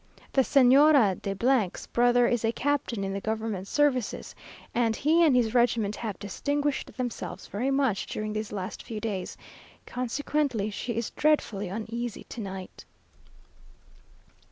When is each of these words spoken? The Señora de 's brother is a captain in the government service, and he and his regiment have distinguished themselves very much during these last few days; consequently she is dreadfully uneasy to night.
The 0.33 0.41
Señora 0.41 1.21
de 1.21 1.35
's 1.75 1.85
brother 1.85 2.27
is 2.27 2.43
a 2.43 2.51
captain 2.51 3.03
in 3.03 3.13
the 3.13 3.21
government 3.21 3.67
service, 3.67 4.33
and 4.73 4.95
he 4.95 5.23
and 5.23 5.35
his 5.35 5.53
regiment 5.53 5.95
have 5.97 6.17
distinguished 6.17 6.97
themselves 6.97 7.45
very 7.45 7.69
much 7.69 8.07
during 8.07 8.33
these 8.33 8.51
last 8.51 8.81
few 8.81 8.99
days; 8.99 9.37
consequently 9.85 10.71
she 10.71 10.93
is 10.95 11.11
dreadfully 11.11 11.67
uneasy 11.67 12.23
to 12.29 12.41
night. 12.41 12.83